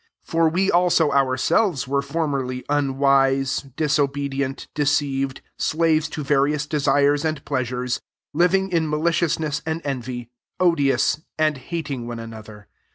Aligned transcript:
3 0.23 0.23
For 0.31 0.49
we 0.49 0.71
also 0.71 1.11
ourselves 1.11 1.87
were 1.87 2.01
formerly 2.01 2.63
tinwise, 2.63 3.61
disobedient, 3.75 4.67
deceived, 4.73 5.41
slaves 5.59 6.09
to 6.09 6.23
various 6.23 6.65
desires 6.65 7.23
and 7.23 7.45
pleasures, 7.45 8.01
living 8.33 8.69
in 8.71 8.89
malicious 8.89 9.37
ness 9.39 9.61
and 9.63 9.79
envy, 9.85 10.31
odious, 10.59 11.21
and 11.37 11.55
hat 11.59 11.91
ing 11.91 12.07
one 12.07 12.17
another. 12.17 12.67